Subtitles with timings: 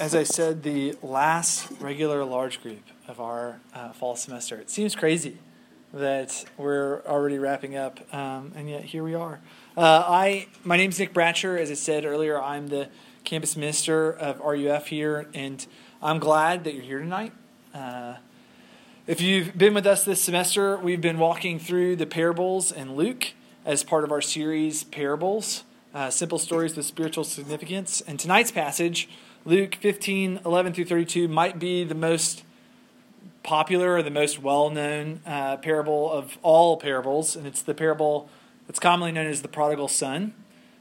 [0.00, 4.56] as I said, the last regular large group of our uh, fall semester.
[4.56, 5.36] It seems crazy
[5.92, 9.40] that we're already wrapping up, um, and yet here we are.
[9.76, 11.58] Uh, I my name's Nick Bratcher.
[11.58, 12.88] As I said earlier, I'm the
[13.24, 15.66] campus minister of RUF here, and
[16.02, 17.32] I'm glad that you're here tonight.
[17.74, 18.14] Uh,
[19.06, 23.32] if you've been with us this semester, we've been walking through the parables in Luke
[23.66, 25.64] as part of our series Parables,
[25.94, 28.00] uh, Simple Stories with Spiritual Significance.
[28.00, 29.06] And tonight's passage
[29.46, 32.44] Luke 15, 11 through 32 might be the most
[33.42, 38.28] popular or the most well known uh, parable of all parables, and it's the parable
[38.66, 40.34] that's commonly known as the prodigal son.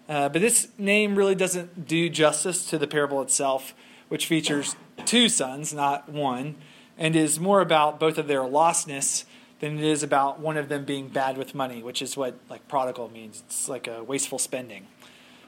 [0.10, 3.74] Uh, but this name really doesn't do justice to the parable itself,
[4.10, 6.56] which features two sons, not one,
[6.98, 9.24] and is more about both of their lostness
[9.62, 12.68] than it is about one of them being bad with money, which is what like
[12.68, 13.42] prodigal means.
[13.46, 14.88] It's like a wasteful spending.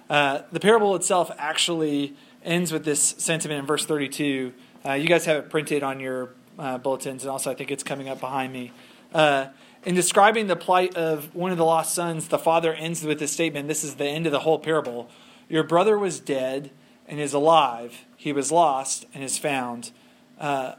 [0.10, 4.54] Uh, the parable itself actually ends with this sentiment in verse 32.
[4.86, 7.84] Uh, you guys have it printed on your uh, bulletins, and also I think it's
[7.84, 8.72] coming up behind me.
[9.14, 9.48] Uh,
[9.84, 13.32] in describing the plight of one of the lost sons, the father ends with this
[13.32, 13.68] statement.
[13.68, 15.10] This is the end of the whole parable.
[15.50, 16.72] Your brother was dead
[17.08, 18.06] and is alive.
[18.16, 19.92] He was lost and is found.
[20.40, 20.76] Uh,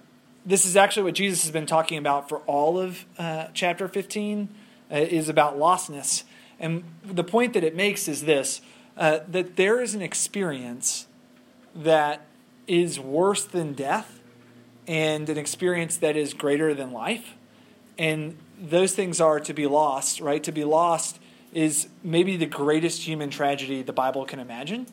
[0.47, 4.49] this is actually what Jesus has been talking about for all of uh, chapter 15,
[4.91, 6.25] uh, is about lostness.
[6.59, 8.61] And the point that it makes is this
[8.95, 11.07] that there is an experience
[11.75, 12.27] that
[12.67, 14.21] is worse than death
[14.87, 17.35] and an experience that is greater than life.
[17.99, 20.43] And those things are to be lost, right?
[20.45, 21.19] To be lost
[21.53, 24.87] is maybe the greatest human tragedy the Bible can imagine.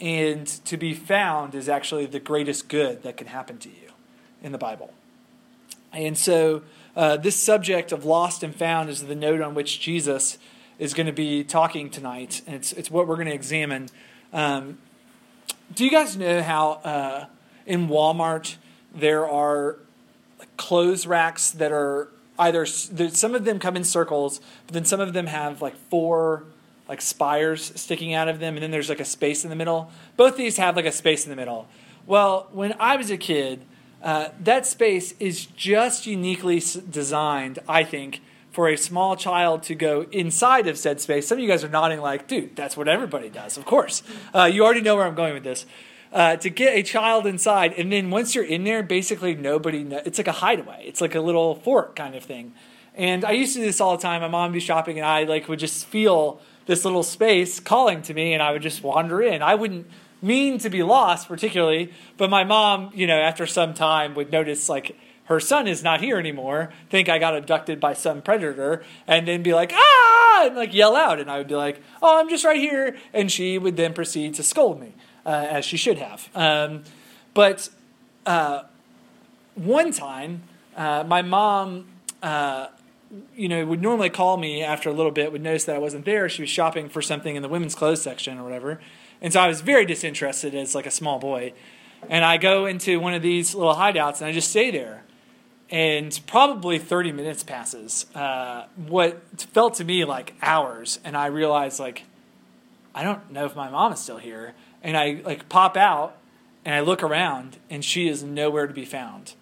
[0.00, 3.92] And to be found is actually the greatest good that can happen to you
[4.42, 4.92] in the Bible.
[5.92, 6.62] And so,
[6.96, 10.38] uh, this subject of lost and found is the note on which Jesus
[10.78, 12.42] is going to be talking tonight.
[12.46, 13.88] And it's, it's what we're going to examine.
[14.32, 14.78] Um,
[15.72, 17.26] do you guys know how uh,
[17.66, 18.56] in Walmart
[18.94, 19.78] there are
[20.56, 25.12] clothes racks that are either some of them come in circles, but then some of
[25.12, 26.44] them have like four
[26.88, 29.90] like spires sticking out of them, and then there's like a space in the middle.
[30.16, 31.66] Both these have like a space in the middle.
[32.06, 33.62] Well, when I was a kid,
[34.02, 38.20] uh, that space is just uniquely designed, I think,
[38.54, 41.26] for a small child to go inside of said space.
[41.26, 44.04] Some of you guys are nodding like, dude, that's what everybody does, of course.
[44.32, 45.66] Uh, you already know where I'm going with this.
[46.12, 49.82] Uh, to get a child inside, and then once you're in there, basically nobody.
[50.06, 50.84] It's like a hideaway.
[50.86, 52.54] It's like a little fort kind of thing.
[52.94, 54.20] And I used to do this all the time.
[54.20, 58.00] My mom would be shopping, and I like would just feel this little space calling
[58.02, 59.42] to me, and I would just wander in.
[59.42, 59.88] I wouldn't
[60.22, 64.68] mean to be lost particularly, but my mom, you know, after some time would notice
[64.68, 69.26] like her son is not here anymore, think I got abducted by some predator, and
[69.26, 71.18] then be like, ah, and like yell out.
[71.18, 72.96] And I would be like, oh, I'm just right here.
[73.12, 74.92] And she would then proceed to scold me,
[75.24, 76.28] uh, as she should have.
[76.34, 76.84] Um,
[77.32, 77.70] but
[78.26, 78.62] uh,
[79.54, 80.42] one time,
[80.76, 81.86] uh, my mom,
[82.22, 82.66] uh,
[83.34, 86.04] you know, would normally call me after a little bit, would notice that I wasn't
[86.04, 86.28] there.
[86.28, 88.78] She was shopping for something in the women's clothes section or whatever.
[89.22, 91.54] And so I was very disinterested as like a small boy.
[92.10, 95.04] And I go into one of these little hideouts and I just stay there
[95.70, 98.06] and probably 30 minutes passes.
[98.14, 102.02] Uh, what felt to me like hours and i realized like
[102.94, 104.54] i don't know if my mom is still here.
[104.82, 106.16] And i like pop out
[106.64, 109.34] and i look around and she is nowhere to be found.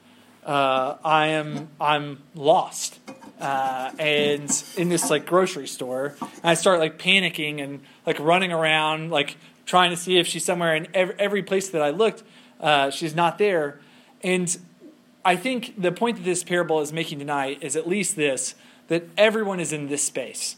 [0.45, 2.99] Uh, i am i'm lost
[3.41, 8.53] uh, and in this like grocery store and i start like panicking and like running
[8.53, 10.75] around like trying to see if she's somewhere.
[10.75, 12.23] In every, every place that i looked
[12.63, 13.81] uh, she's not there.
[14.23, 14.57] And
[15.25, 18.55] I think the point that this parable is making tonight is at least this
[18.89, 20.57] that everyone is in this space,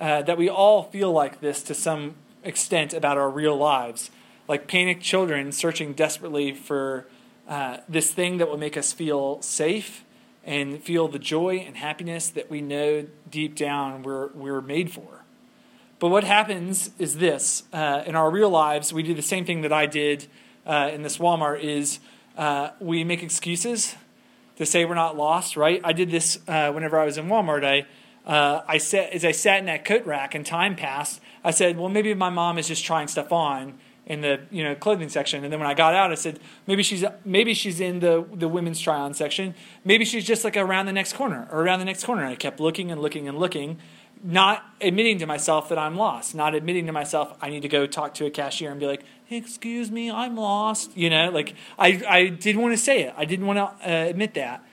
[0.00, 4.10] uh, that we all feel like this to some extent about our real lives,
[4.48, 7.06] like panicked children searching desperately for
[7.48, 10.04] uh, this thing that will make us feel safe
[10.44, 15.24] and feel the joy and happiness that we know deep down we're, we're made for.
[15.98, 19.60] But what happens is this uh, in our real lives, we do the same thing
[19.60, 20.26] that I did
[20.66, 22.00] uh, in this Walmart is
[22.36, 23.94] uh, we make excuses
[24.56, 25.80] to say we're not lost, right?
[25.84, 27.64] I did this uh, whenever I was in Walmart.
[27.64, 27.86] I,
[28.30, 31.76] uh, I sat, as I sat in that coat rack and time passed, I said,
[31.76, 35.44] well, maybe my mom is just trying stuff on in the you know clothing section.
[35.44, 38.48] And then when I got out, I said, maybe she's maybe she's in the the
[38.48, 39.54] women's try on section.
[39.84, 42.22] Maybe she's just like around the next corner or around the next corner.
[42.22, 43.78] And I kept looking and looking and looking
[44.22, 47.86] not admitting to myself that I'm lost, not admitting to myself I need to go
[47.86, 52.02] talk to a cashier and be like, "Excuse me, I'm lost." You know, like I
[52.08, 53.14] I didn't want to say it.
[53.16, 54.64] I didn't want to uh, admit that.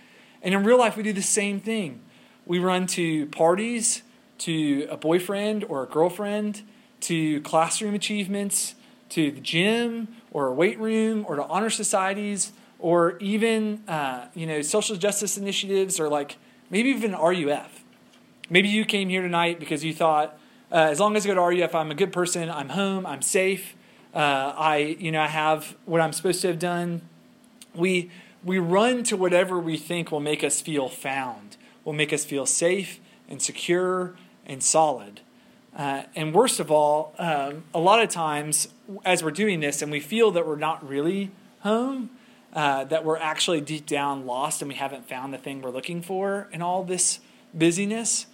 [0.41, 2.01] And in real life, we do the same thing.
[2.45, 4.03] We run to parties,
[4.39, 6.61] to a boyfriend or a girlfriend,
[7.01, 8.75] to classroom achievements,
[9.09, 14.47] to the gym or a weight room or to honor societies or even uh, you
[14.47, 16.37] know social justice initiatives or like
[16.69, 17.78] maybe even RUF.
[18.51, 20.37] Maybe you came here tonight because you thought,
[20.71, 22.49] uh, as long as I go to RUF, I'm a good person.
[22.49, 23.05] I'm home.
[23.05, 23.75] I'm safe.
[24.13, 27.01] Uh, I you know I have what I'm supposed to have done.
[27.75, 28.09] We
[28.43, 32.47] we run to whatever we think will make us feel found, will make us feel
[32.47, 34.15] safe and secure
[34.47, 35.21] and solid.
[35.77, 38.69] Uh, and worst of all, um, a lot of times
[39.05, 41.29] as we're doing this and we feel that we're not really
[41.59, 42.09] home,
[42.53, 46.01] uh, that we're actually deep down lost and we haven't found the thing we're looking
[46.01, 47.19] for in all this
[47.53, 48.25] busyness.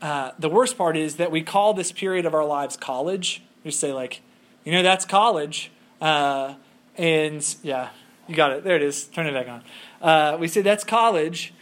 [0.00, 3.42] Uh, the worst part is that we call this period of our lives college.
[3.64, 4.22] We say, like,
[4.64, 5.70] you know, that's college.
[6.00, 6.54] Uh,
[6.96, 7.90] and yeah,
[8.26, 8.64] you got it.
[8.64, 9.04] There it is.
[9.04, 9.62] Turn it back on.
[10.00, 11.52] Uh, we say that's college.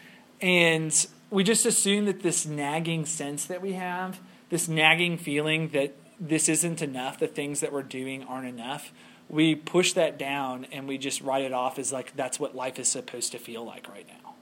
[0.41, 4.21] And we just assume that this nagging sense that we have,
[4.51, 8.93] this nagging feeling that this isn't enough, the things that we're doing aren't enough,
[9.29, 12.79] we push that down and we just write it off as like that's what life
[12.79, 14.35] is supposed to feel like right now.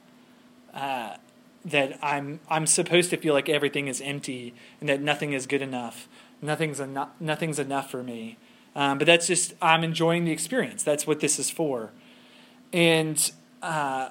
[1.67, 5.61] That I'm I'm supposed to feel like everything is empty and that nothing is good
[5.61, 6.07] enough,
[6.41, 8.37] nothing's enough, nothing's enough for me.
[8.75, 10.83] Um, but that's just I'm enjoying the experience.
[10.83, 11.91] That's what this is for,
[12.71, 13.31] and
[13.61, 14.09] uh,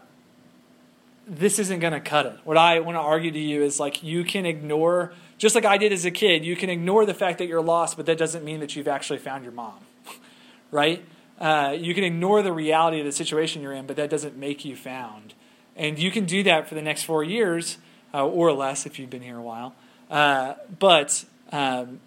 [1.27, 2.39] this isn't going to cut it.
[2.45, 5.77] What I want to argue to you is like you can ignore, just like I
[5.77, 8.45] did as a kid, you can ignore the fact that you're lost, but that doesn't
[8.45, 9.79] mean that you've actually found your mom,
[10.71, 11.05] right?
[11.39, 14.65] Uh, you can ignore the reality of the situation you're in, but that doesn't make
[14.65, 15.35] you found.
[15.77, 17.79] And you can do that for the next four years
[18.15, 19.75] uh, or less if you've been here a while.
[20.11, 22.01] Uh, but um,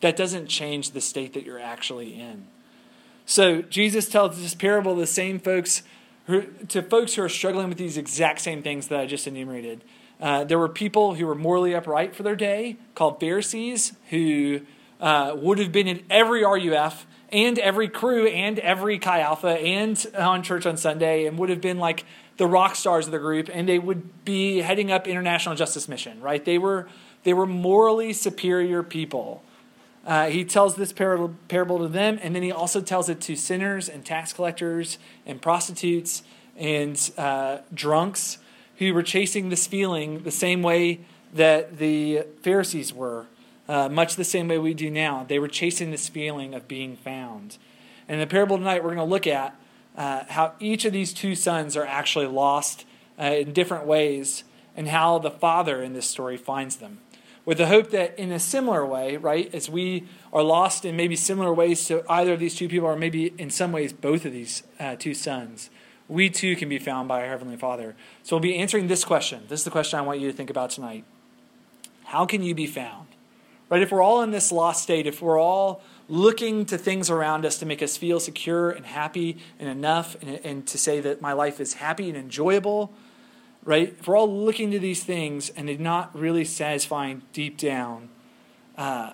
[0.00, 2.46] that doesn't change the state that you're actually in.
[3.24, 5.82] So Jesus tells this parable to the same folks
[6.26, 9.82] who, to folks who are struggling with these exact same things that I just enumerated.
[10.20, 14.60] Uh, there were people who were morally upright for their day, called Pharisees, who
[15.00, 20.06] uh, would have been in every RUF and every crew and every Chi Alpha and
[20.16, 22.04] on church on Sunday, and would have been like
[22.36, 26.20] the rock stars of the group, and they would be heading up International Justice Mission.
[26.20, 26.44] Right?
[26.44, 26.88] They were
[27.24, 29.42] they were morally superior people.
[30.06, 33.88] Uh, he tells this parable, to them, and then he also tells it to sinners
[33.88, 36.22] and tax collectors and prostitutes
[36.56, 38.38] and uh, drunks
[38.78, 41.00] who were chasing this feeling the same way
[41.34, 43.26] that the Pharisees were,
[43.68, 45.24] uh, much the same way we do now.
[45.26, 47.58] They were chasing this feeling of being found.
[48.08, 49.58] And the parable tonight, we're going to look at
[49.96, 52.84] uh, how each of these two sons are actually lost
[53.18, 54.44] uh, in different ways
[54.76, 56.98] and how the father in this story finds them
[57.46, 61.16] with the hope that in a similar way, right, as we are lost in maybe
[61.16, 64.32] similar ways to either of these two people, or maybe in some ways both of
[64.32, 65.70] these uh, two sons,
[66.08, 67.94] we too can be found by our Heavenly Father.
[68.24, 69.44] So we'll be answering this question.
[69.48, 71.04] This is the question I want you to think about tonight.
[72.04, 73.06] How can you be found?
[73.70, 73.82] Right?
[73.82, 77.58] If we're all in this lost state, if we're all looking to things around us
[77.58, 81.32] to make us feel secure and happy and enough, and, and to say that my
[81.32, 82.92] life is happy and enjoyable,
[83.64, 83.96] right?
[83.98, 88.08] If we're all looking to these things and they're not really satisfying deep down,
[88.76, 89.12] uh,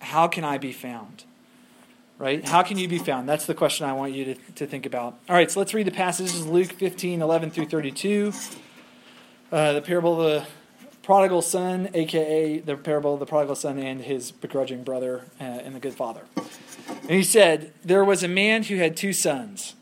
[0.00, 1.24] how can I be found?
[2.18, 2.46] Right?
[2.46, 3.28] How can you be found?
[3.28, 5.18] That's the question I want you to, to think about.
[5.28, 8.32] All right, so let's read the passages Luke 15, 11 through 32.
[9.50, 10.46] Uh, the parable of the
[11.02, 15.74] prodigal son, aka the parable of the prodigal son and his begrudging brother uh, and
[15.74, 16.22] the good father.
[16.86, 19.74] And he said, There was a man who had two sons.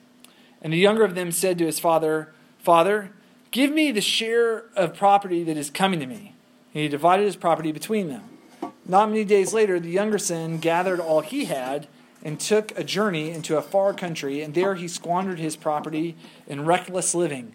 [0.63, 3.11] And the younger of them said to his father, Father,
[3.51, 6.35] Give me the share of property that is coming to me.
[6.73, 8.23] And he divided his property between them.
[8.87, 11.89] Not many days later, the younger son gathered all he had
[12.23, 16.17] and took a journey into a far country, and there he squandered his property
[16.47, 17.55] in reckless living.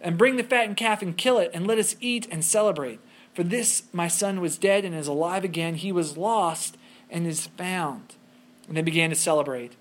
[0.00, 3.00] And bring the fattened calf and kill it, and let us eat and celebrate.
[3.34, 5.74] For this my son was dead and is alive again.
[5.74, 6.76] He was lost
[7.10, 8.14] and is found.
[8.68, 9.72] And they began to celebrate.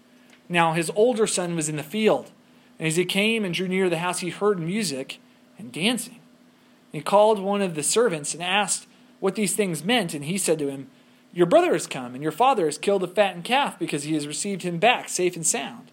[0.50, 2.32] Now his older son was in the field.
[2.78, 5.20] And as he came and drew near the house, he heard music
[5.58, 6.20] and dancing.
[6.92, 8.88] He called one of the servants and asked
[9.20, 10.88] what these things meant, and he said to him,
[11.34, 14.28] Your brother has come, and your father has killed a fattened calf because he has
[14.28, 15.92] received him back safe and sound.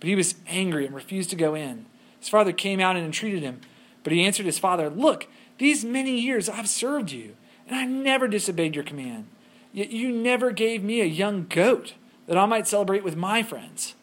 [0.00, 1.86] But he was angry and refused to go in.
[2.22, 3.60] His father came out and entreated him,
[4.04, 5.26] but he answered his father, Look,
[5.58, 7.34] these many years I've served you,
[7.66, 9.26] and I never disobeyed your command.
[9.72, 11.94] Yet you never gave me a young goat
[12.28, 13.96] that I might celebrate with my friends.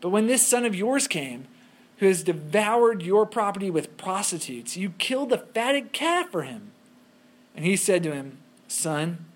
[0.00, 1.46] But when this son of yours came,
[2.00, 4.74] who has devoured your property with prostitutes.
[4.74, 6.72] You killed the fatted calf for him.
[7.54, 9.26] And he said to him, Son,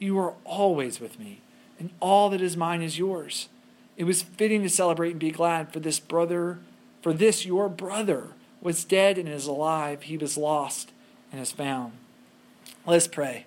[0.00, 1.40] you are always with me,
[1.78, 3.48] and all that is mine is yours.
[3.96, 6.58] It was fitting to celebrate and be glad, for this brother,
[7.02, 8.28] for this your brother
[8.60, 10.02] was dead and is alive.
[10.02, 10.92] He was lost
[11.32, 11.92] and is found.
[12.86, 13.46] Let's pray.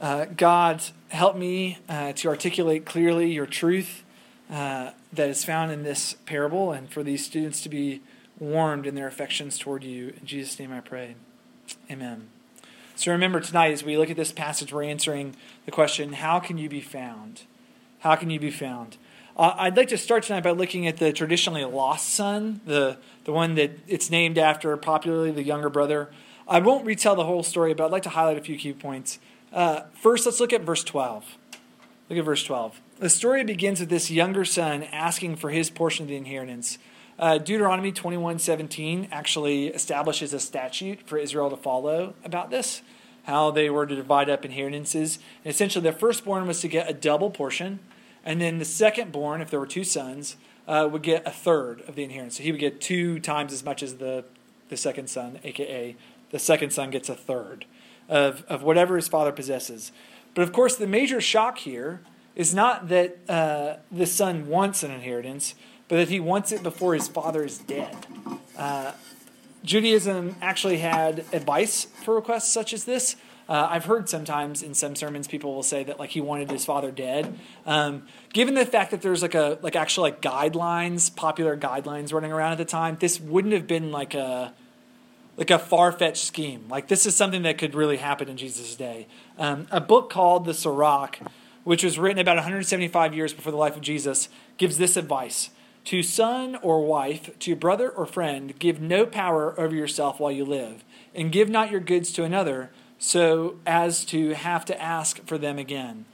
[0.00, 4.02] Uh, God, help me uh, to articulate clearly your truth
[4.50, 8.00] uh, that is found in this parable and for these students to be
[8.38, 10.12] warmed in their affections toward you.
[10.20, 11.14] In Jesus' name I pray.
[11.90, 12.28] Amen.
[12.96, 16.58] So remember tonight, as we look at this passage, we're answering the question how can
[16.58, 17.42] you be found?
[18.00, 18.96] How can you be found?
[19.36, 23.32] Uh, I'd like to start tonight by looking at the traditionally lost son, the, the
[23.32, 26.10] one that it's named after, popularly the younger brother.
[26.46, 29.18] I won't retell the whole story, but I'd like to highlight a few key points.
[29.52, 31.24] Uh, first, let's look at verse 12.
[32.08, 32.80] Look at verse 12.
[33.00, 36.78] The story begins with this younger son asking for his portion of the inheritance.
[37.18, 42.82] Uh, Deuteronomy 21:17 actually establishes a statute for Israel to follow about this,
[43.24, 45.18] how they were to divide up inheritances.
[45.44, 47.80] And essentially, the firstborn was to get a double portion,
[48.24, 51.94] and then the secondborn, if there were two sons, uh, would get a third of
[51.94, 52.38] the inheritance.
[52.38, 54.24] So he would get two times as much as the,
[54.70, 55.94] the second son, aka
[56.30, 57.64] the second son gets a third
[58.08, 59.92] of, of whatever his father possesses.
[60.34, 62.00] But of course, the major shock here
[62.34, 65.54] is not that uh, the son wants an inheritance,
[65.86, 67.94] but that he wants it before his father is dead.
[68.58, 68.92] Uh,
[69.62, 73.16] Judaism actually had advice for requests such as this.
[73.48, 76.64] Uh, I've heard sometimes in some sermons people will say that like he wanted his
[76.64, 77.38] father dead.
[77.66, 82.32] Um, given the fact that there's like a like actual like guidelines, popular guidelines running
[82.32, 84.54] around at the time, this wouldn't have been like a
[85.36, 86.66] like a far fetched scheme.
[86.68, 89.06] Like this is something that could really happen in Jesus' day.
[89.38, 91.18] Um, a book called the Sirach
[91.64, 95.50] which was written about 175 years before the life of Jesus, gives this advice
[95.86, 100.44] To son or wife, to brother or friend, give no power over yourself while you
[100.44, 100.84] live,
[101.14, 102.70] and give not your goods to another,
[103.04, 106.06] so as to have to ask for them again.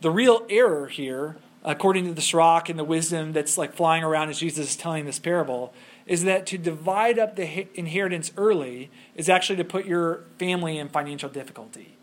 [0.00, 4.30] The real error here, according to the Sirach and the wisdom that's like flying around
[4.30, 5.74] as Jesus is telling this parable,
[6.06, 10.88] is that to divide up the inheritance early is actually to put your family in
[10.88, 11.96] financial difficulty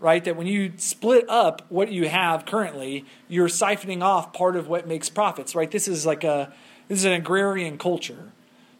[0.00, 0.24] right?
[0.24, 4.86] That when you split up what you have currently, you're siphoning off part of what
[4.86, 5.70] makes profits, right?
[5.70, 6.52] This is like a
[6.88, 8.32] this is an agrarian culture.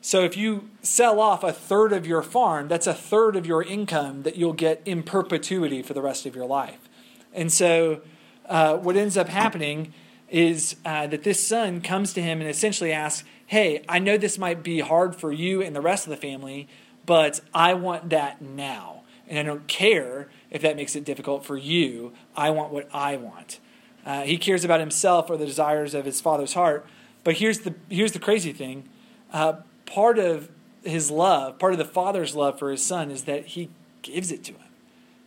[0.05, 3.63] So if you sell off a third of your farm, that's a third of your
[3.63, 6.91] income that you'll get in perpetuity for the rest of your life.
[7.33, 8.03] And so
[8.45, 9.95] uh, what ends up happening
[10.29, 14.37] is uh, that this son comes to him and essentially asks, Hey, I know this
[14.37, 16.69] might be hard for you and the rest of the family,
[17.07, 19.05] but I want that now.
[19.27, 22.13] And I don't care if that makes it difficult for you.
[22.37, 23.59] I want what I want.
[24.05, 26.85] Uh, he cares about himself or the desires of his father's heart.
[27.25, 28.87] But here's the here's the crazy thing.
[29.33, 29.55] Uh,
[29.87, 30.50] part of
[30.83, 33.71] his love, part of the father's love for his son, is that he
[34.03, 34.61] gives it to him.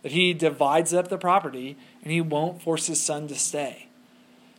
[0.02, 3.88] That he divides up the property and he won't force his son to stay.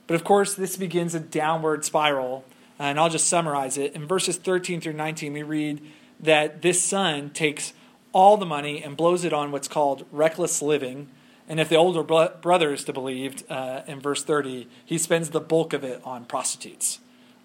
[0.07, 2.43] But of course, this begins a downward spiral.
[2.79, 3.93] And I'll just summarize it.
[3.93, 5.81] In verses 13 through 19, we read
[6.19, 7.73] that this son takes
[8.13, 11.09] all the money and blows it on what's called reckless living.
[11.47, 15.41] And if the older brother is to believe, uh, in verse 30, he spends the
[15.41, 16.99] bulk of it on prostitutes,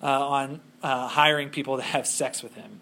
[0.04, 2.80] uh, on uh, hiring people to have sex with him.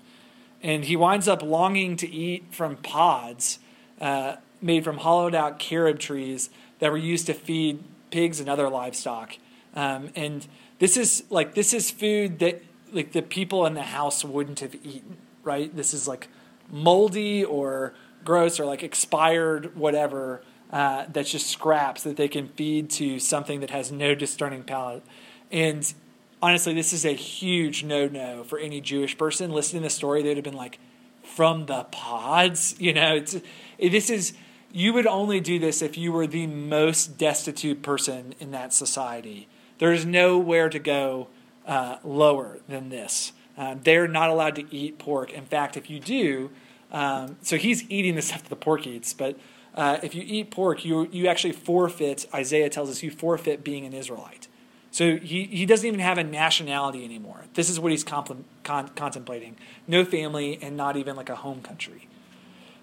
[0.62, 3.60] And he winds up longing to eat from pods
[4.00, 6.50] uh, made from hollowed out carob trees
[6.80, 9.36] that were used to feed pigs and other livestock.
[9.74, 10.46] Um, and
[10.78, 12.62] this is like this is food that
[12.92, 15.74] like the people in the house wouldn't have eaten, right?
[15.74, 16.28] This is like
[16.70, 22.90] moldy or gross or like expired whatever uh, that's just scraps that they can feed
[22.90, 25.02] to something that has no discerning palate.
[25.50, 25.92] And
[26.42, 30.22] honestly, this is a huge no no for any Jewish person listening to the story.
[30.22, 30.78] They'd have been like,
[31.22, 32.74] from the pods?
[32.82, 33.36] You know, it's,
[33.78, 34.34] this is,
[34.72, 39.48] you would only do this if you were the most destitute person in that society.
[39.78, 41.28] There's nowhere to go
[41.64, 43.32] uh, lower than this.
[43.56, 45.32] Uh, they're not allowed to eat pork.
[45.32, 46.50] In fact, if you do,
[46.90, 49.12] um, so he's eating the stuff that the pork eats.
[49.14, 49.38] But
[49.76, 52.26] uh, if you eat pork, you you actually forfeit.
[52.34, 54.48] Isaiah tells us you forfeit being an Israelite.
[54.92, 57.40] So he, he doesn't even have a nationality anymore.
[57.54, 59.56] This is what he's compl- con- contemplating.
[59.88, 62.08] No family and not even like a home country.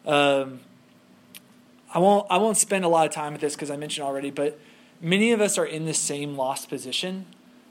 [0.07, 0.59] Um,
[1.93, 4.31] I won't I won't spend a lot of time with this because I mentioned already,
[4.31, 4.59] but
[5.01, 7.25] many of us are in the same lost position,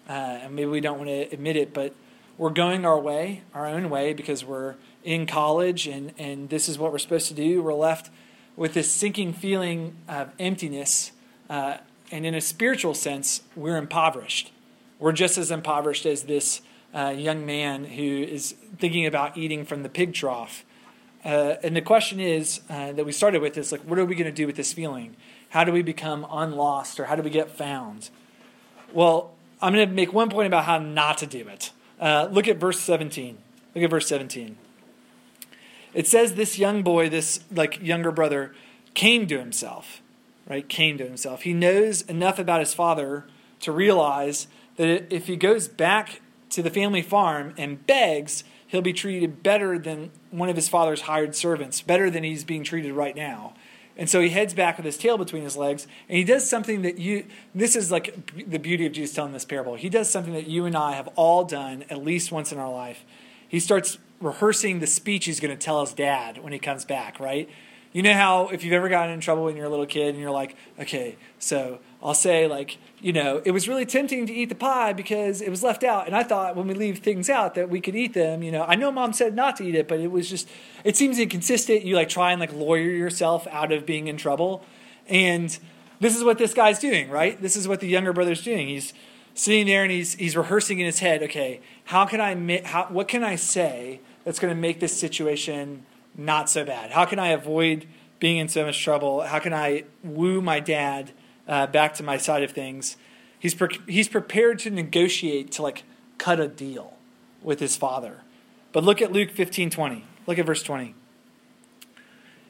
[0.09, 1.93] uh, and maybe we don't want to admit it, but
[2.37, 6.79] we're going our way, our own way, because we're in college and and this is
[6.79, 7.61] what we're supposed to do.
[7.63, 8.11] We're left
[8.57, 11.13] with this sinking feeling of emptiness,
[11.51, 11.79] uh,
[12.11, 14.53] and in a spiritual sense, we're impoverished.
[14.99, 16.63] We're just as impoverished as this
[16.95, 20.65] uh, young man who is thinking about eating from the pig trough.
[21.25, 24.15] Uh, and the question is uh, that we started with is like, what are we
[24.15, 25.17] going to do with this feeling?
[25.51, 28.11] How do we become unlost or how do we get found?
[28.93, 31.73] Well, I'm going to make one point about how not to do it.
[32.01, 33.39] Uh, look at verse 17.
[33.75, 34.57] Look at verse 17.
[35.95, 38.55] It says this young boy, this like younger brother,
[38.95, 40.01] came to himself,
[40.49, 40.69] right?
[40.69, 41.43] Came to himself.
[41.43, 43.27] He knows enough about his father
[43.61, 48.93] to realize that if he goes back to the family farm and begs, he'll be
[48.93, 53.15] treated better than one of his father's hired servants, better than he's being treated right
[53.15, 53.55] now.
[53.97, 56.83] And so he heads back with his tail between his legs, and he does something
[56.83, 59.75] that you, this is like the beauty of Jesus telling this parable.
[59.75, 62.71] He does something that you and I have all done at least once in our
[62.71, 63.05] life.
[63.49, 67.19] He starts rehearsing the speech he's going to tell his dad when he comes back,
[67.19, 67.49] right?
[67.93, 70.19] You know how if you've ever gotten in trouble when you're a little kid and
[70.19, 74.51] you're like, okay, so I'll say like, you know, it was really tempting to eat
[74.51, 77.55] the pie because it was left out, and I thought when we leave things out
[77.55, 78.43] that we could eat them.
[78.43, 80.49] You know, I know mom said not to eat it, but it was just
[80.85, 81.85] it seems inconsistent.
[81.85, 84.65] You like try and like lawyer yourself out of being in trouble,
[85.07, 85.59] and
[86.01, 87.41] this is what this guy's doing, right?
[87.41, 88.69] This is what the younger brother's doing.
[88.69, 88.93] He's
[89.35, 91.23] sitting there and he's he's rehearsing in his head.
[91.23, 95.87] Okay, how can I how what can I say that's going to make this situation
[96.19, 96.91] not so bad?
[96.91, 97.87] How can I avoid
[98.19, 99.23] being in so much trouble?
[99.23, 101.13] How can I woo my dad?
[101.49, 102.97] uh, back to my side of things,
[103.39, 105.83] he's pre- he's prepared to negotiate to like
[106.19, 106.99] cut a deal
[107.43, 108.21] with his father.
[108.73, 110.05] But look at Luke 15, 20.
[110.27, 110.95] Look at verse 20.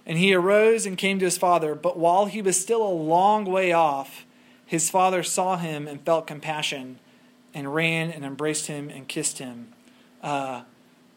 [0.05, 3.45] And he arose and came to his father, but while he was still a long
[3.45, 4.27] way off,
[4.67, 6.99] his father saw him and felt compassion
[7.55, 9.73] and ran and embraced him and kissed him.
[10.23, 10.63] Uh,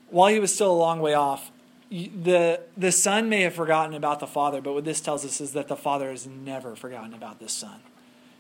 [0.10, 1.52] while he was still a long way off,
[1.92, 5.52] the the son may have forgotten about the father, but what this tells us is
[5.52, 7.82] that the father has never forgotten about this son.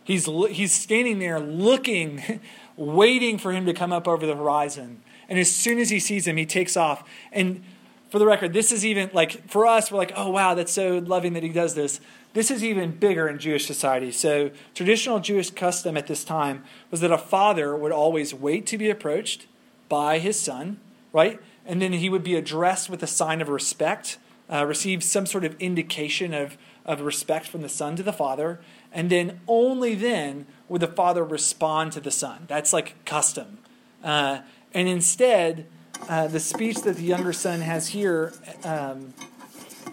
[0.06, 2.42] He's he's standing there looking,
[2.78, 6.26] waiting for him to come up over the horizon, and as soon as he sees
[6.26, 7.04] him, he takes off.
[7.34, 7.64] And
[8.10, 11.00] for the record, this is even like for us, we're like, oh wow, that's so
[11.00, 12.00] loving that he does this.
[12.34, 14.14] This is even bigger in Jewish society.
[14.14, 18.78] So traditional Jewish custom at this time was that a father would always wait to
[18.78, 19.48] be approached
[19.90, 20.80] by his son,
[21.12, 21.42] right?
[21.65, 24.17] And then he would be addressed with a sign of respect,
[24.52, 28.60] uh, receive some sort of indication of, of respect from the son to the father,
[28.91, 32.45] and then only then would the father respond to the son.
[32.47, 33.60] That's like custom.
[34.04, 34.39] Uh,
[34.74, 35.67] and instead,
[36.10, 39.13] uh, the speech that the younger son has here, um,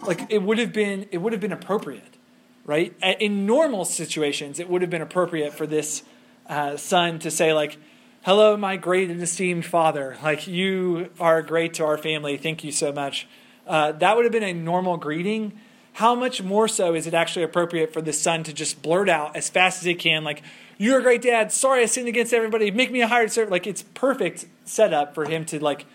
[0.05, 2.17] like it would have been, it would have been appropriate,
[2.65, 2.95] right?
[3.19, 6.03] In normal situations, it would have been appropriate for this
[6.47, 7.77] uh, son to say like,
[8.23, 10.17] Hello, my great and esteemed father.
[10.21, 12.35] Like, you are great to our family.
[12.35, 13.29] Thank you so much.
[13.65, 15.53] Uh, that would have been a normal greeting.
[15.93, 19.37] How much more so is it actually appropriate for the son to just blurt out
[19.37, 20.43] as fast as he can, like,
[20.77, 21.53] You're a great dad.
[21.53, 22.71] Sorry I sinned against everybody.
[22.71, 23.53] Make me a hired servant.
[23.53, 25.85] Like, it's perfect setup for him to, like,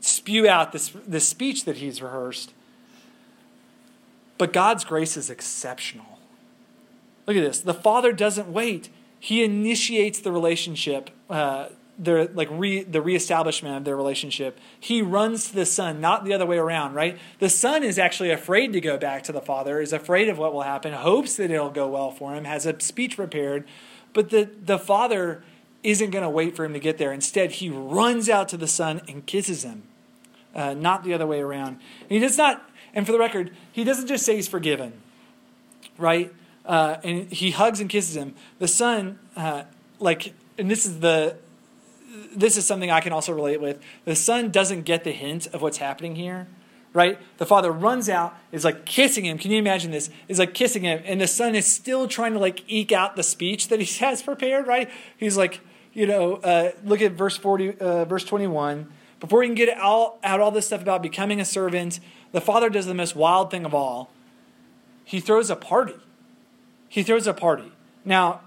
[0.00, 2.52] spew out this, this speech that he's rehearsed.
[4.36, 6.18] But God's grace is exceptional.
[7.26, 7.60] Look at this.
[7.60, 8.90] The father doesn't wait
[9.20, 11.68] he initiates the relationship, uh,
[12.02, 14.58] like re, the reestablishment of their relationship.
[14.80, 17.18] He runs to the son, not the other way around, right?
[17.38, 20.54] The son is actually afraid to go back to the father, is afraid of what
[20.54, 23.66] will happen, hopes that it'll go well for him, has a speech prepared,
[24.14, 25.44] but the the father
[25.82, 27.12] isn't going to wait for him to get there.
[27.12, 29.82] Instead, he runs out to the son and kisses him,
[30.54, 31.78] uh, not the other way around.
[32.02, 34.92] And he does not, and for the record, he doesn't just say he's forgiven,
[35.96, 36.32] right?
[36.70, 38.32] Uh, and he hugs and kisses him.
[38.60, 39.64] The son, uh,
[39.98, 41.36] like, and this is the,
[42.32, 43.80] this is something I can also relate with.
[44.04, 46.46] The son doesn't get the hint of what's happening here,
[46.92, 47.18] right?
[47.38, 49.36] The father runs out, is like kissing him.
[49.36, 50.10] Can you imagine this?
[50.28, 53.24] Is like kissing him, and the son is still trying to like eke out the
[53.24, 54.88] speech that he has prepared, right?
[55.16, 58.92] He's like, you know, uh, look at verse forty, uh, verse twenty-one.
[59.18, 61.98] Before he can get out, out all this stuff about becoming a servant,
[62.30, 64.12] the father does the most wild thing of all.
[65.04, 65.96] He throws a party
[66.90, 67.72] he throws a party.
[68.04, 68.40] Now,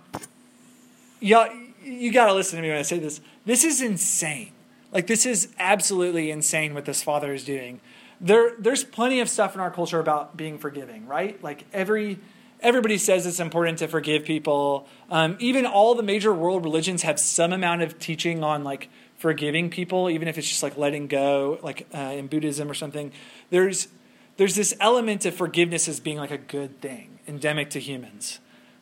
[1.19, 1.49] y'all,
[1.84, 3.21] you got to listen to me when I say this.
[3.45, 4.51] This is insane.
[4.91, 7.82] Like, this is absolutely insane what this father is doing.
[8.21, 11.43] There, there's plenty of stuff in our culture about being forgiving, right?
[11.43, 12.19] Like, every
[12.63, 14.88] everybody says it's important to forgive people.
[15.12, 19.69] Um, even all the major world religions have some amount of teaching on like forgiving
[19.69, 23.12] people, even if it's just like letting go, like uh, in Buddhism or something.
[23.49, 23.89] There's
[24.38, 28.40] there's this element of forgiveness as being like a good thing, endemic to humans.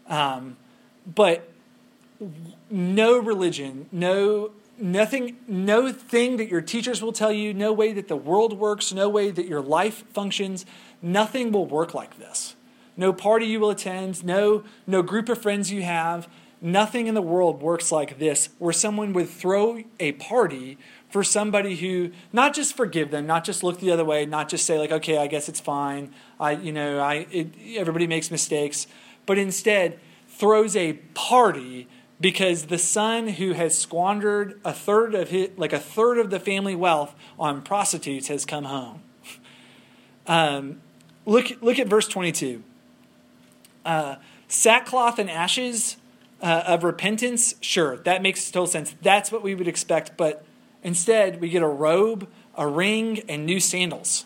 [0.08, 0.58] Um,
[1.06, 1.50] but
[2.70, 8.08] no religion, no nothing, no thing that your teachers will tell you, no way that
[8.08, 10.66] the world works, no way that your life functions,
[11.02, 12.56] nothing will work like this.
[12.98, 16.28] No party you will attend, no no group of friends you have,
[16.62, 20.78] nothing in the world works like this, where someone would throw a party
[21.12, 24.65] for somebody who not just forgive them, not just look the other way, not just
[24.65, 26.13] say like, okay, I guess it's fine.
[26.39, 28.88] I, you know, I, it, everybody makes mistakes,
[29.26, 31.88] but instead throws a party
[32.21, 36.39] because the son who has squandered a third of his, like a third of the
[36.39, 39.04] family wealth on prostitutes has come home.
[40.28, 40.82] Um,
[41.26, 42.63] look, look at verse 22.
[43.84, 44.15] Uh,
[44.47, 45.97] sackcloth and ashes
[46.41, 48.95] uh, of repentance, sure, that makes total sense.
[49.02, 50.45] That's what we would expect, but
[50.84, 54.26] instead we get a robe, a ring, and new sandals.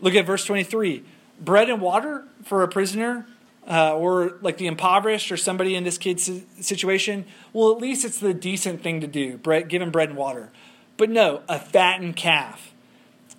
[0.00, 1.04] Look at verse 23.
[1.40, 3.26] Bread and water for a prisoner
[3.68, 8.18] uh, or like the impoverished or somebody in this kid's situation, well, at least it's
[8.18, 10.50] the decent thing to do, bread, give him bread and water.
[10.96, 12.72] But no, a fattened calf.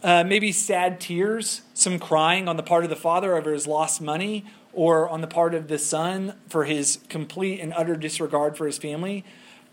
[0.03, 4.01] Uh, maybe sad tears, some crying on the part of the father over his lost
[4.01, 8.65] money, or on the part of the son for his complete and utter disregard for
[8.65, 9.23] his family.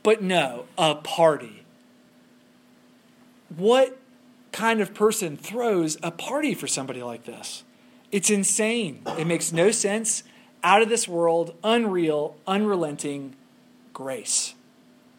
[0.03, 1.62] But no, a party.
[3.57, 3.99] What
[4.53, 7.65] kind of person throws a party for somebody like this?
[8.11, 9.03] It's insane.
[9.19, 10.23] It makes no sense
[10.63, 13.35] out of this world, unreal, unrelenting
[13.93, 14.55] grace.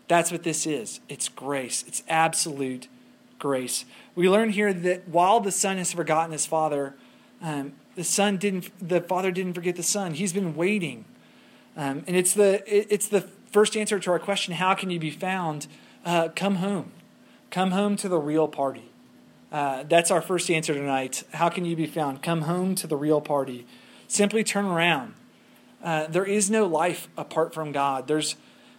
[0.08, 1.00] That's what this is.
[1.10, 1.84] It's grace.
[1.88, 2.88] It's absolute
[3.40, 3.86] grace.
[4.16, 6.96] We learn here that while the son has forgotten his father,
[7.42, 8.70] um, the son didn't.
[8.88, 10.14] The father didn't forget the son.
[10.14, 11.06] He's been waiting,
[11.76, 15.12] um, and it's the it's the first answer to our question: How can you be
[15.12, 15.68] found?
[16.06, 16.92] Uh, come home,
[17.54, 18.90] come home to the real party.
[19.52, 21.24] Uh, that's our first answer tonight.
[21.34, 22.24] How can you be found?
[22.24, 23.68] Come home to the real party.
[24.08, 25.14] Simply turn around.
[25.84, 28.08] Uh, there is no life apart from God.
[28.08, 28.36] There's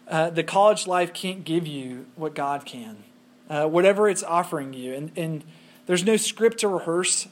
[0.08, 3.04] uh, the college life can't give you what God can,
[3.48, 5.44] uh, whatever it's offering you, and and
[5.86, 7.28] there's no script to rehearse.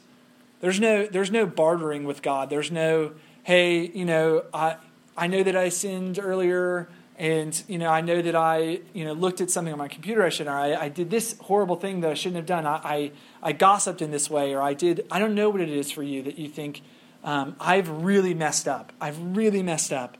[0.61, 2.49] There's no there's no bartering with God.
[2.49, 3.11] There's no
[3.43, 4.77] hey you know I
[5.17, 9.13] I know that I sinned earlier and you know I know that I you know
[9.13, 12.01] looked at something on my computer I shouldn't or I, I did this horrible thing
[12.01, 15.05] that I shouldn't have done I, I, I gossiped in this way or I did
[15.11, 16.81] I don't know what it is for you that you think
[17.23, 18.91] um, I've really messed up.
[18.99, 20.17] I've really messed up.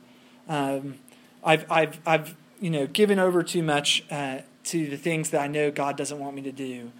[0.48, 0.96] Um,
[1.44, 5.46] I've, I've, I've, you know, given over too much uh, to the things that I
[5.46, 6.92] know God doesn't want me to do.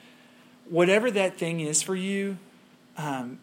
[0.68, 2.38] Whatever that thing is for you,
[2.98, 3.38] um,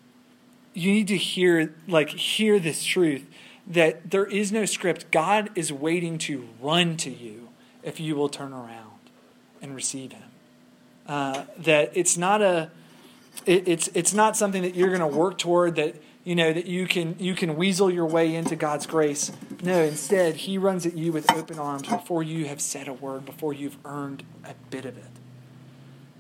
[0.74, 3.26] you need to hear, like, hear this truth
[3.72, 5.12] that there is no script.
[5.12, 7.50] God is waiting to run to you
[7.84, 9.00] if you will turn around
[9.62, 10.24] and receive Him.
[11.08, 12.70] Uh, that it's not a,
[13.46, 16.66] it, it's it's not something that you're going to work toward that you know that
[16.68, 19.32] you can you can weasel your way into God's grace.
[19.64, 23.26] No, instead, He runs at you with open arms before you have said a word,
[23.26, 25.11] before you've earned a bit of it.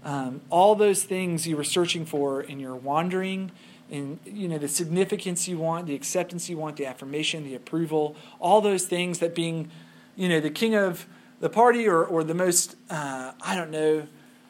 [0.04, 3.52] Um, all those things you were searching for in your wandering,
[3.90, 8.16] in you know the significance you want, the acceptance you want, the affirmation, the approval,
[8.40, 9.70] all those things that being,
[10.16, 11.06] you know, the king of
[11.40, 14.08] the party or or the most uh, I don't know,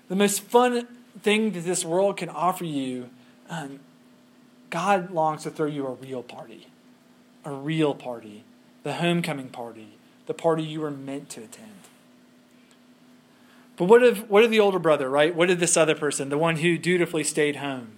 [0.07, 0.87] the most fun
[1.21, 3.09] thing that this world can offer you.
[3.49, 3.79] Um,
[4.69, 6.67] God longs to throw you a real party,
[7.43, 8.45] a real party,
[8.83, 11.80] the homecoming party, the party you were meant to attend.
[13.81, 15.35] But what of what of the older brother, right?
[15.35, 17.93] What of this other person, the one who dutifully stayed home?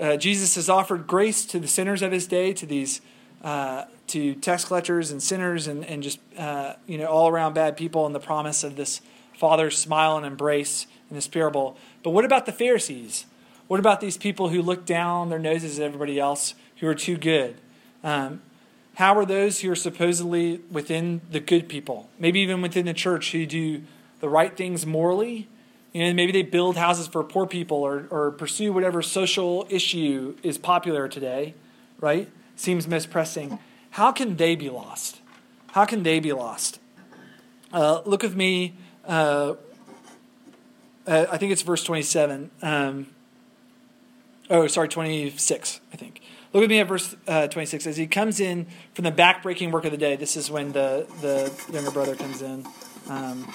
[0.00, 3.00] Uh, Jesus has offered grace to the sinners of his day, to these
[3.42, 7.76] uh, to tax collectors and sinners, and and just uh, you know all around bad
[7.76, 9.00] people, and the promise of this
[9.36, 11.76] Father's smile and embrace in this parable.
[12.04, 13.26] But what about the Pharisees?
[13.66, 17.16] What about these people who look down their noses at everybody else who are too
[17.16, 17.56] good?
[18.04, 18.40] Um,
[18.94, 23.32] how are those who are supposedly within the good people, maybe even within the church,
[23.32, 23.82] who do
[24.24, 25.46] the right things morally?
[25.92, 30.56] Know, maybe they build houses for poor people or, or pursue whatever social issue is
[30.56, 31.52] popular today,
[32.00, 32.30] right?
[32.56, 33.58] Seems mispressing.
[33.90, 35.20] How can they be lost?
[35.72, 36.80] How can they be lost?
[37.70, 38.72] Uh, look with me.
[39.06, 39.56] Uh,
[41.06, 42.50] uh, I think it's verse 27.
[42.62, 43.08] Um,
[44.48, 46.22] oh, sorry, 26, I think.
[46.54, 47.86] Look at me at verse uh, 26.
[47.86, 51.06] As he comes in from the backbreaking work of the day, this is when the,
[51.20, 52.64] the younger brother comes in.
[53.10, 53.52] Um,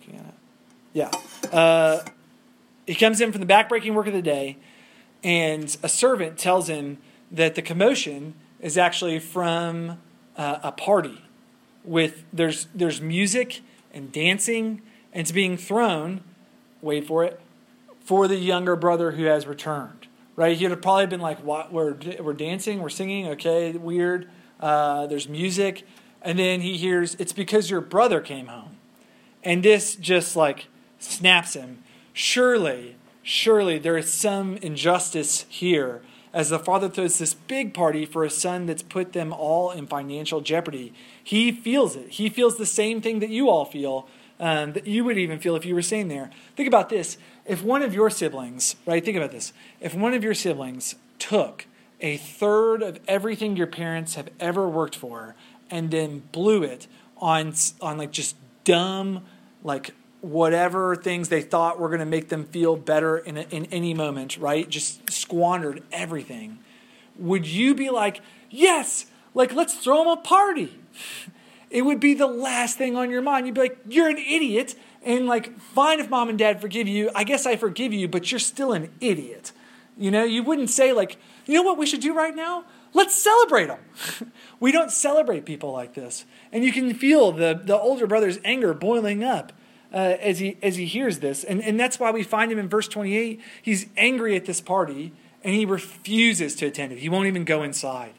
[0.00, 0.34] looking at it.
[0.92, 1.10] Yeah.
[1.52, 2.04] Uh,
[2.86, 4.56] he comes in from the backbreaking work of the day,
[5.22, 6.98] and a servant tells him
[7.30, 9.98] that the commotion is actually from
[10.36, 11.22] uh, a party
[11.84, 13.60] with there's there's music
[13.92, 14.82] and dancing
[15.12, 16.20] and it's being thrown
[16.82, 17.40] wait for it
[18.00, 21.96] for the younger brother who has returned right he'd have probably been like what we're,
[22.20, 24.28] we're dancing we're singing okay weird
[24.60, 25.86] uh, there's music
[26.20, 28.69] and then he hears it's because your brother came home
[29.42, 30.66] and this just like
[30.98, 37.74] snaps him surely surely there is some injustice here as the father throws this big
[37.74, 40.92] party for a son that's put them all in financial jeopardy.
[41.22, 42.10] He feels it.
[42.10, 45.56] He feels the same thing that you all feel, um, that you would even feel
[45.56, 46.30] if you were staying there.
[46.56, 47.18] Think about this.
[47.44, 49.52] If one of your siblings, right, think about this.
[49.80, 51.66] If one of your siblings took
[52.00, 55.34] a third of everything your parents have ever worked for
[55.68, 56.86] and then blew it
[57.18, 59.24] on, on like just dumb,
[59.62, 63.66] like whatever things they thought were going to make them feel better in, a, in
[63.66, 64.68] any moment, right?
[64.68, 66.58] Just squandered everything.
[67.18, 68.20] Would you be like,
[68.50, 70.78] yes, like let's throw them a party?
[71.70, 73.46] It would be the last thing on your mind.
[73.46, 74.74] You'd be like, you're an idiot.
[75.04, 77.10] And like, fine if mom and dad forgive you.
[77.14, 79.52] I guess I forgive you, but you're still an idiot.
[79.96, 82.64] You know, you wouldn't say, like, you know what we should do right now?
[82.92, 83.78] Let's celebrate them.
[84.60, 86.26] we don't celebrate people like this.
[86.52, 89.52] And you can feel the, the older brother's anger boiling up
[89.92, 91.42] uh, as, he, as he hears this.
[91.42, 93.40] And, and that's why we find him in verse 28.
[93.62, 96.98] He's angry at this party and he refuses to attend it.
[96.98, 98.12] He won't even go inside.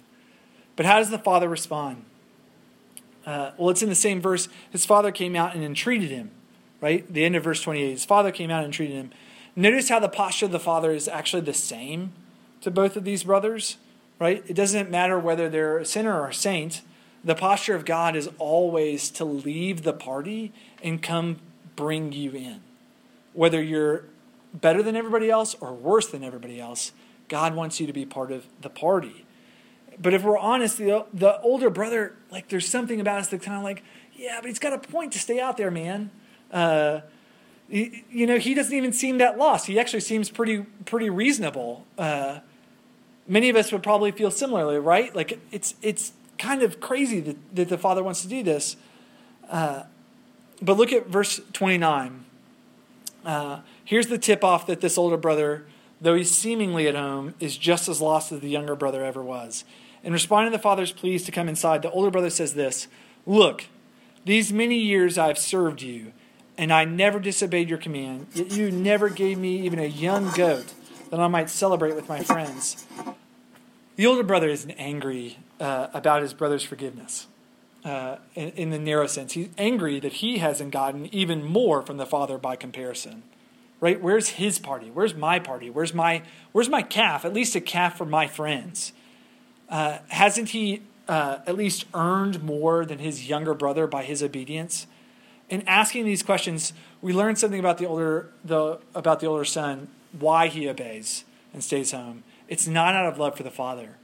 [0.75, 2.05] But how does the father respond?
[3.25, 4.49] Uh, well, it's in the same verse.
[4.71, 6.31] His father came out and entreated him,
[6.81, 7.11] right?
[7.11, 7.91] The end of verse 28.
[7.91, 9.11] His father came out and entreated him.
[9.55, 12.13] Notice how the posture of the father is actually the same
[12.61, 13.77] to both of these brothers,
[14.21, 14.43] right?
[14.47, 16.83] It doesn't matter whether they're a sinner or a saint.
[17.23, 20.53] The posture of God is always to leave the party
[20.83, 21.37] and come
[21.75, 22.61] bring you in.
[23.33, 24.05] Whether you're
[24.53, 26.91] better than everybody else or worse than everybody else,
[27.29, 29.25] God wants you to be part of the party.
[29.99, 33.57] But if we're honest, the, the older brother, like, there's something about us that kind
[33.57, 36.11] of like, yeah, but he's got a point to stay out there, man.
[36.51, 37.01] Uh,
[37.67, 39.65] he, you know, he doesn't even seem that lost.
[39.65, 41.87] He actually seems pretty pretty reasonable.
[41.97, 42.41] Uh,
[43.31, 45.15] many of us would probably feel similarly, right?
[45.15, 48.75] Like it's it's kind of crazy that, that the father wants to do this.
[49.49, 49.83] Uh,
[50.61, 52.25] but look at verse 29.
[53.23, 55.65] Uh, here's the tip off that this older brother,
[56.01, 59.63] though he's seemingly at home, is just as lost as the younger brother ever was.
[60.03, 62.87] In responding to the father's pleas to come inside, the older brother says this
[63.25, 63.65] Look,
[64.25, 66.11] these many years I've served you,
[66.57, 70.73] and I never disobeyed your command, yet you never gave me even a young goat
[71.11, 72.87] that I might celebrate with my friends.
[74.01, 77.27] The older brother isn't angry uh, about his brother's forgiveness
[77.85, 79.33] uh, in, in, the narrow sense.
[79.33, 83.21] He's angry that he hasn't gotten even more from the Father by comparison.
[83.79, 84.01] Right?
[84.01, 84.89] Where's his party?
[84.89, 85.69] Where's my party?
[85.69, 87.25] Where's my where's my calf?
[87.25, 88.91] At least a calf for my friends.
[89.69, 94.87] Uh, hasn't he uh, at least earned more than his younger brother by his obedience?
[95.47, 99.89] In asking these questions, we learn something about the older the about the older son,
[100.11, 102.23] why he obeys and stays home.
[102.51, 103.95] It's not out of love for the father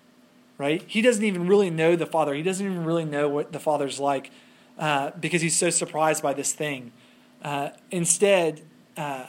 [0.57, 0.83] right?
[0.87, 2.33] He doesn't even really know the Father.
[2.33, 4.31] He doesn't even really know what the Father's like
[4.77, 6.91] uh, because he's so surprised by this thing.
[7.43, 8.61] Uh, instead,
[8.95, 9.27] uh,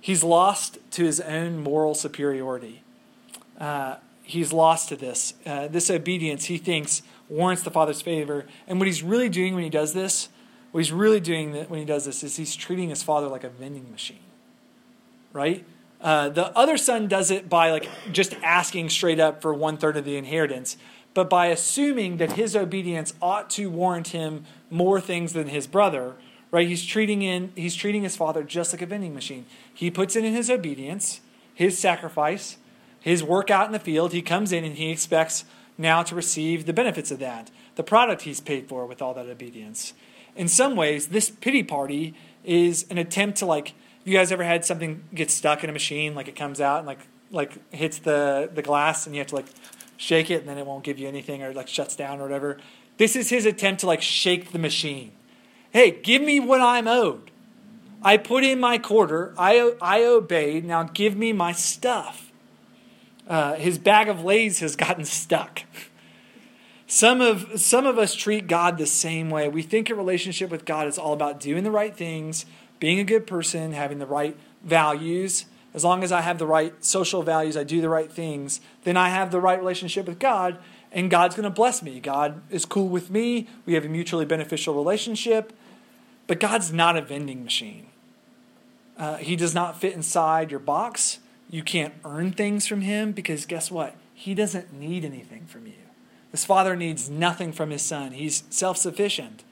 [0.00, 2.82] he's lost to his own moral superiority.
[3.58, 5.34] Uh, he's lost to this.
[5.46, 8.46] Uh, this obedience, he thinks, warrants the Father's favor.
[8.66, 10.28] And what he's really doing when he does this,
[10.72, 13.48] what he's really doing when he does this, is he's treating his father like a
[13.48, 14.20] vending machine,
[15.32, 15.64] right?
[16.00, 19.96] Uh, the other son does it by like just asking straight up for one third
[19.96, 20.76] of the inheritance,
[21.12, 26.14] but by assuming that his obedience ought to warrant him more things than his brother.
[26.50, 26.66] Right?
[26.66, 29.46] He's treating in he's treating his father just like a vending machine.
[29.72, 31.20] He puts in his obedience,
[31.54, 32.56] his sacrifice,
[32.98, 34.12] his work out in the field.
[34.12, 35.44] He comes in and he expects
[35.78, 39.26] now to receive the benefits of that, the product he's paid for with all that
[39.26, 39.92] obedience.
[40.34, 44.64] In some ways, this pity party is an attempt to like you guys ever had
[44.64, 48.50] something get stuck in a machine, like it comes out and like like hits the
[48.52, 49.46] the glass, and you have to like
[49.96, 52.58] shake it, and then it won't give you anything, or like shuts down or whatever?
[52.96, 55.12] This is his attempt to like shake the machine.
[55.70, 57.30] Hey, give me what I'm owed.
[58.02, 59.34] I put in my quarter.
[59.38, 60.64] I I obeyed.
[60.64, 62.30] Now give me my stuff.
[63.28, 65.62] Uh, his bag of Lay's has gotten stuck.
[66.88, 69.48] Some of, some of us treat God the same way.
[69.48, 72.46] We think a relationship with God is all about doing the right things,
[72.80, 76.74] being a good person, having the right values, as long as I have the right
[76.84, 80.58] social values, I do the right things, then I have the right relationship with God,
[80.90, 82.00] and God's going to bless me.
[82.00, 83.46] God is cool with me.
[83.64, 85.52] We have a mutually beneficial relationship.
[86.26, 87.86] But God's not a vending machine.
[88.98, 91.18] Uh, he does not fit inside your box.
[91.48, 93.96] You can't earn things from Him because guess what?
[94.14, 95.74] He doesn't need anything from you.
[96.30, 98.12] This father needs nothing from his son.
[98.12, 99.42] He's self sufficient.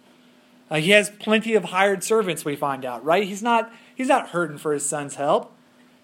[0.70, 3.24] Uh, he has plenty of hired servants, we find out, right?
[3.24, 5.54] He's not, he's not hurting for his son's help.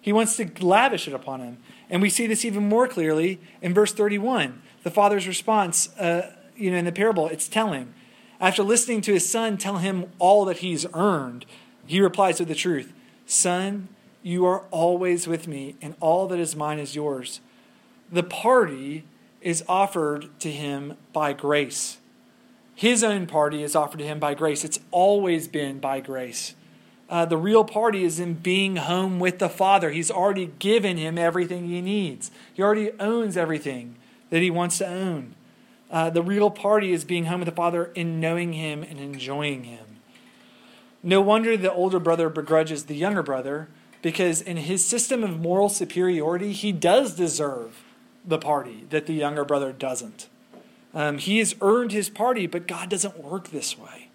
[0.01, 1.57] He wants to lavish it upon him.
[1.89, 4.61] And we see this even more clearly in verse 31.
[4.83, 7.93] The father's response, uh, you know, in the parable, it's telling.
[8.39, 11.45] After listening to his son tell him all that he's earned,
[11.85, 12.93] he replies with the truth
[13.25, 13.87] Son,
[14.21, 17.41] you are always with me, and all that is mine is yours.
[18.11, 19.05] The party
[19.41, 21.97] is offered to him by grace.
[22.75, 24.65] His own party is offered to him by grace.
[24.65, 26.53] It's always been by grace.
[27.09, 29.91] Uh, the real party is in being home with the Father.
[29.91, 33.95] He's already given him everything he needs, he already owns everything
[34.29, 35.35] that he wants to own.
[35.91, 39.65] Uh, the real party is being home with the Father in knowing him and enjoying
[39.65, 39.85] him.
[41.03, 43.69] No wonder the older brother begrudges the younger brother
[44.01, 47.83] because in his system of moral superiority, he does deserve
[48.25, 50.27] the party that the younger brother doesn't.
[50.95, 54.07] Um, he has earned his party, but God doesn't work this way.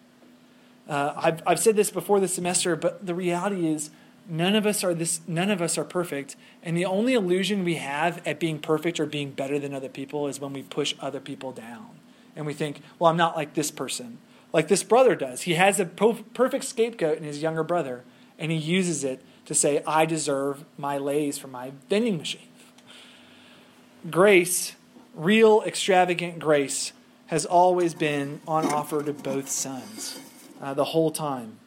[0.88, 3.90] Uh, I've, I've said this before the semester, but the reality is
[4.28, 6.36] none of us are this none of us are perfect.
[6.62, 10.26] And the only illusion we have at being perfect or being better than other people
[10.26, 11.90] is when we push other people down.
[12.34, 14.18] And we think well i'm not like this person.
[14.52, 15.42] Like this brother does.
[15.42, 18.04] He has a perfect scapegoat in his younger brother
[18.38, 22.48] and he uses it to say i deserve my Lay's from my vending machine.
[24.10, 24.74] Grace
[25.14, 26.92] real extravagant grace
[27.26, 30.18] has always been on offer to both sons
[30.60, 31.58] uh, the whole time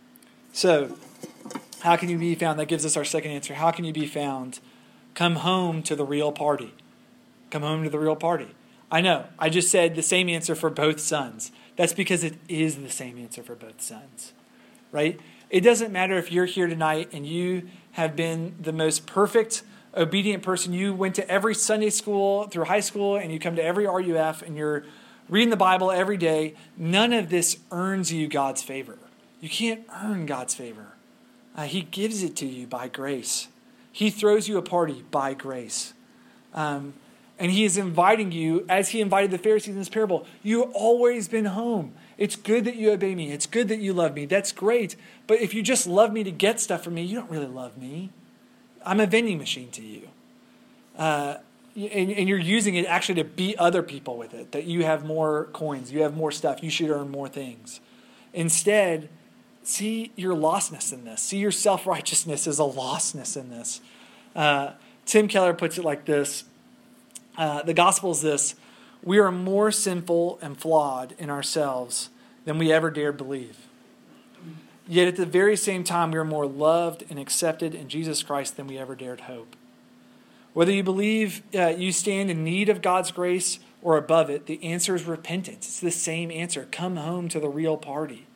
[0.53, 0.95] so
[1.81, 2.59] how can you be found?
[2.59, 3.55] That gives us our second answer.
[3.55, 4.59] How can you be found?
[5.15, 6.73] Come home to the real party.
[7.49, 8.47] Come home to the real party.
[8.89, 11.51] I know, I just said the same answer for both sons.
[11.75, 14.33] That's because it is the same answer for both sons,
[14.91, 15.19] right?
[15.49, 19.63] It doesn't matter if you're here tonight and you have been the most perfect,
[19.95, 20.73] obedient person.
[20.73, 24.41] You went to every Sunday school through high school and you come to every RUF
[24.41, 24.83] and you're
[25.29, 26.55] reading the Bible every day.
[26.77, 28.97] None of this earns you God's favor.
[29.39, 30.93] You can't earn God's favor.
[31.55, 33.47] Uh, he gives it to you by grace.
[33.91, 35.93] He throws you a party by grace.
[36.53, 36.93] Um,
[37.39, 41.27] and he is inviting you, as he invited the Pharisees in this parable, you've always
[41.27, 41.93] been home.
[42.17, 43.31] It's good that you obey me.
[43.31, 44.25] It's good that you love me.
[44.25, 44.95] That's great.
[45.27, 47.77] But if you just love me to get stuff from me, you don't really love
[47.77, 48.11] me.
[48.85, 50.09] I'm a vending machine to you.
[50.97, 51.37] Uh,
[51.75, 55.03] and, and, you're using it actually to beat other people with it, that you have
[55.03, 57.79] more coins, you have more stuff, you should earn more things.
[58.31, 59.09] Instead,
[59.63, 61.21] see your lostness in this.
[61.21, 63.81] See your self righteousness as a lostness in this.
[64.35, 64.73] Uh,
[65.05, 66.43] Tim Keller puts it like this
[67.37, 68.55] uh, The gospel is this
[69.03, 72.09] we are more sinful and flawed in ourselves
[72.45, 73.57] than we ever dared believe.
[74.87, 78.57] Yet at the very same time, we are more loved and accepted in Jesus Christ
[78.57, 79.55] than we ever dared hope.
[80.53, 84.63] Whether you believe uh, you stand in need of God's grace or above it, the
[84.63, 85.67] answer is repentance.
[85.67, 86.67] It's the same answer.
[86.71, 88.27] Come home to the real party.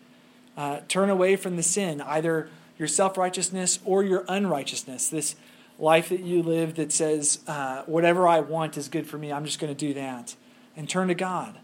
[0.55, 5.09] Uh, turn away from the sin, either your self righteousness or your unrighteousness.
[5.09, 5.35] This
[5.77, 9.45] life that you live that says, uh, whatever I want is good for me, I'm
[9.45, 10.35] just going to do that.
[10.75, 11.59] And turn to God.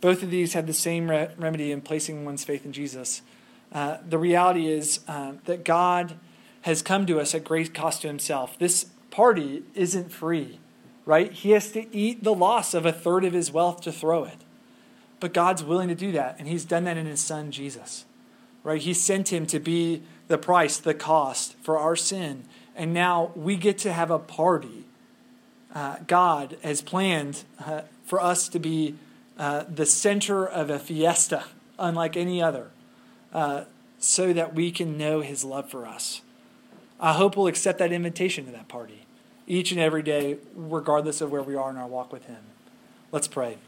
[0.00, 3.22] Both of these have the same re- remedy in placing one's faith in Jesus.
[3.72, 6.16] Uh, the reality is uh, that God
[6.62, 8.58] has come to us at great cost to himself.
[8.58, 10.58] This party isn't free,
[11.04, 11.32] right?
[11.32, 14.38] He has to eat the loss of a third of his wealth to throw it.
[15.20, 18.04] But God's willing to do that, and he's done that in his son, Jesus
[18.62, 18.80] right?
[18.80, 22.44] He sent him to be the price, the cost for our sin.
[22.76, 24.84] And now we get to have a party.
[25.74, 28.96] Uh, God has planned uh, for us to be
[29.38, 31.44] uh, the center of a fiesta,
[31.78, 32.70] unlike any other,
[33.32, 33.64] uh,
[33.98, 36.22] so that we can know his love for us.
[36.98, 39.06] I hope we'll accept that invitation to that party
[39.46, 42.38] each and every day, regardless of where we are in our walk with him.
[43.10, 43.58] Let's pray.